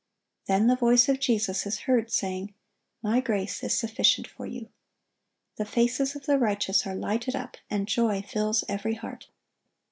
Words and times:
Then 0.47 0.65
the 0.65 0.75
voice 0.75 1.07
of 1.09 1.19
Jesus 1.19 1.63
is 1.67 1.81
heard, 1.81 2.09
saying, 2.11 2.55
"My 3.03 3.19
grace 3.19 3.63
is 3.63 3.77
sufficient 3.77 4.25
for 4.25 4.47
you." 4.47 4.69
The 5.57 5.63
faces 5.65 6.15
of 6.15 6.25
the 6.25 6.39
righteous 6.39 6.87
are 6.87 6.95
lighted 6.95 7.35
up, 7.35 7.57
and 7.69 7.87
joy 7.87 8.23
fills 8.23 8.63
every 8.67 8.95
heart. 8.95 9.27